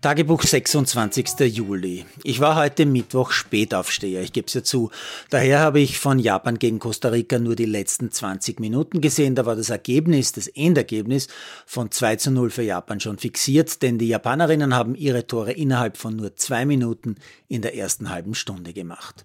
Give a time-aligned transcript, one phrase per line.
[0.00, 1.40] Tagebuch 26.
[1.40, 2.06] Juli.
[2.22, 4.92] Ich war heute Mittwoch Spätaufsteher, ich gebe es ja zu.
[5.28, 9.34] Daher habe ich von Japan gegen Costa Rica nur die letzten 20 Minuten gesehen.
[9.34, 11.26] Da war das Ergebnis, das Endergebnis
[11.66, 15.96] von 2 zu 0 für Japan schon fixiert, denn die Japanerinnen haben ihre Tore innerhalb
[15.96, 17.16] von nur zwei Minuten
[17.48, 19.24] in der ersten halben Stunde gemacht.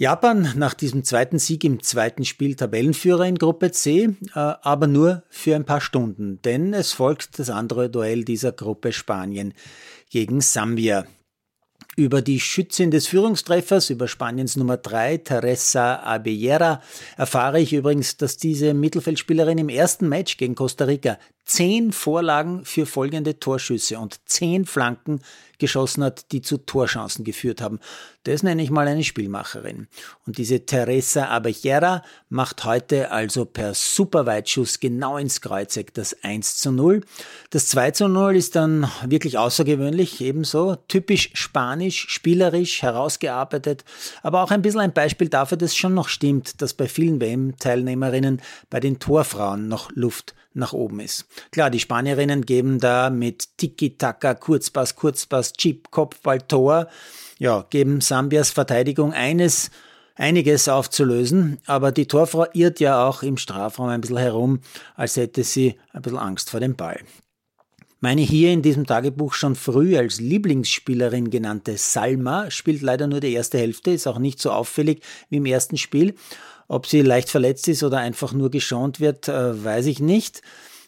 [0.00, 5.24] Japan nach diesem zweiten Sieg im zweiten Spiel Tabellenführer in Gruppe C, äh, aber nur
[5.28, 9.52] für ein paar Stunden, denn es folgt das andere Duell dieser Gruppe Spanien
[10.08, 11.04] gegen Sambia.
[11.96, 16.80] Über die Schützin des Führungstreffers, über Spaniens Nummer 3, Teresa Abellera,
[17.18, 21.18] erfahre ich übrigens, dass diese Mittelfeldspielerin im ersten Match gegen Costa Rica
[21.50, 25.20] zehn Vorlagen für folgende Torschüsse und zehn Flanken
[25.58, 27.80] geschossen hat, die zu Torchancen geführt haben.
[28.22, 29.88] Das nenne ich mal eine Spielmacherin.
[30.26, 36.72] Und diese Teresa Abejera macht heute also per Superweitschuss genau ins Kreuzeck das 1 zu
[36.72, 37.02] 0.
[37.50, 43.84] Das 2 zu 0 ist dann wirklich außergewöhnlich, ebenso typisch spanisch, spielerisch, herausgearbeitet,
[44.22, 48.40] aber auch ein bisschen ein Beispiel dafür, dass schon noch stimmt, dass bei vielen WM-Teilnehmerinnen
[48.70, 51.26] bei den Torfrauen noch Luft nach oben ist.
[51.52, 56.88] Klar, die Spanierinnen geben da mit Tiki-Taka, Kurzpass, Kurzpass, Chip, Kopfball, Tor,
[57.38, 59.70] ja, geben Sambias Verteidigung eines,
[60.14, 64.60] einiges aufzulösen, aber die Torfrau irrt ja auch im Strafraum ein bisschen herum,
[64.94, 67.00] als hätte sie ein bisschen Angst vor dem Ball.
[68.02, 73.34] Meine hier in diesem Tagebuch schon früh als Lieblingsspielerin genannte Salma spielt leider nur die
[73.34, 76.14] erste Hälfte, ist auch nicht so auffällig wie im ersten Spiel.
[76.66, 80.40] Ob sie leicht verletzt ist oder einfach nur geschont wird, äh, weiß ich nicht.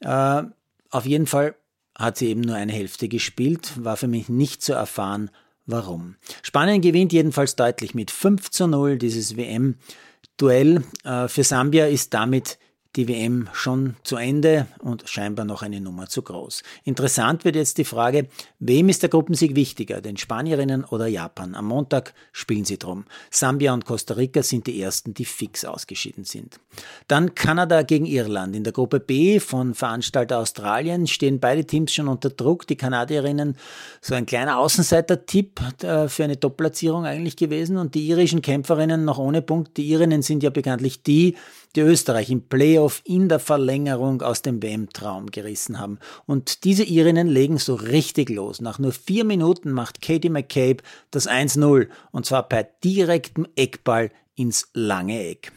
[0.00, 0.42] Äh,
[0.90, 1.54] auf jeden Fall
[1.94, 5.30] hat sie eben nur eine Hälfte gespielt, war für mich nicht zu erfahren,
[5.66, 6.16] warum.
[6.42, 10.84] Spanien gewinnt jedenfalls deutlich mit 5 zu 0 dieses WM-Duell.
[11.04, 12.58] Äh, für Sambia ist damit
[12.96, 16.62] die WM schon zu Ende und scheinbar noch eine Nummer zu groß.
[16.84, 21.54] Interessant wird jetzt die Frage, wem ist der Gruppensieg wichtiger, den Spanierinnen oder Japan?
[21.54, 23.04] Am Montag spielen sie drum.
[23.30, 26.58] Sambia und Costa Rica sind die ersten, die fix ausgeschieden sind.
[27.06, 28.56] Dann Kanada gegen Irland.
[28.56, 32.66] In der Gruppe B von Veranstalter Australien stehen beide Teams schon unter Druck.
[32.66, 33.56] Die Kanadierinnen
[34.00, 39.18] so ein kleiner Außenseiter-Tipp äh, für eine Top-Platzierung eigentlich gewesen und die irischen Kämpferinnen noch
[39.18, 39.76] ohne Punkt.
[39.76, 41.36] Die Irinnen sind ja bekanntlich die,
[41.76, 45.98] die Österreich im Playoff in der Verlängerung aus dem WM-Traum gerissen haben.
[46.26, 48.60] Und diese Irinnen legen so richtig los.
[48.60, 54.68] Nach nur vier Minuten macht Katie McCabe das 1-0 und zwar per direktem Eckball ins
[54.72, 55.52] lange Eck.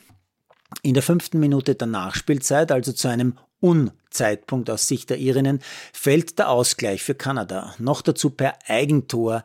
[0.84, 5.60] In der fünften Minute der Nachspielzeit, also zu einem Unzeitpunkt aus Sicht der Irinnen,
[5.94, 7.76] fällt der Ausgleich für Kanada.
[7.78, 9.44] Noch dazu per Eigentor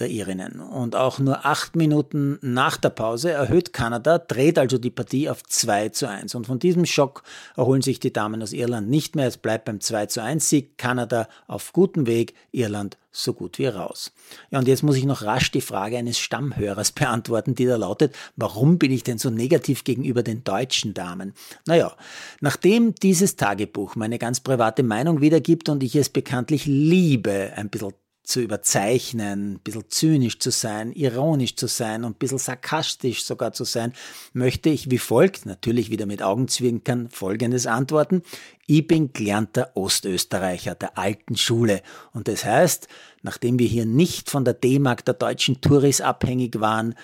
[0.00, 0.60] der Irinnen.
[0.60, 5.42] Und auch nur acht Minuten nach der Pause erhöht Kanada, dreht also die Partie auf
[5.44, 6.34] 2 zu 1.
[6.34, 7.22] Und von diesem Schock
[7.56, 9.26] erholen sich die Damen aus Irland nicht mehr.
[9.26, 10.78] Es bleibt beim 2 zu 1 Sieg.
[10.78, 14.12] Kanada auf gutem Weg, Irland so gut wie raus.
[14.50, 18.14] Ja, und jetzt muss ich noch rasch die Frage eines Stammhörers beantworten, die da lautet,
[18.36, 21.34] warum bin ich denn so negativ gegenüber den deutschen Damen?
[21.66, 21.92] Naja,
[22.40, 27.92] nachdem dieses Tagebuch meine ganz private Meinung wiedergibt und ich es bekanntlich liebe, ein bisschen
[28.30, 33.52] zu überzeichnen, ein bisschen zynisch zu sein, ironisch zu sein und ein bisschen sarkastisch sogar
[33.52, 33.92] zu sein,
[34.32, 38.22] möchte ich wie folgt, natürlich wieder mit Augenzwinkern, folgendes antworten.
[38.66, 41.82] Ich bin gelernter Ostösterreicher der alten Schule
[42.12, 42.88] und das heißt,
[43.22, 46.94] nachdem wir hier nicht von der D-Mark der deutschen Touris abhängig waren,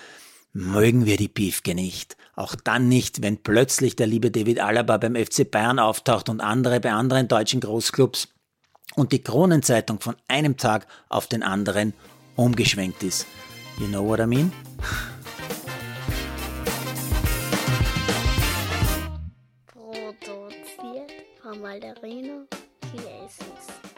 [0.53, 2.17] mögen wir die Piefke nicht.
[2.35, 6.79] Auch dann nicht, wenn plötzlich der liebe David Alaba beim FC Bayern auftaucht und andere
[6.79, 8.29] bei anderen deutschen Großclubs
[8.97, 11.93] und die Kronenzeitung von einem Tag auf den anderen
[12.35, 13.25] umgeschwenkt ist.
[13.79, 14.51] You know what I mean?
[19.67, 22.47] Produziert von Malderino
[22.91, 23.96] Chiesens.